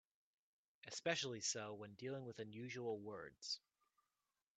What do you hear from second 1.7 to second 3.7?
when dealing with unusual words.